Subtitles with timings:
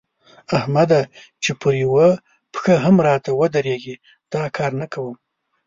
[0.57, 1.01] احمده!
[1.43, 2.07] چې پر يوه
[2.53, 3.95] پښه هم راته ودرېږي؛
[4.33, 5.15] دا کار نه کوم.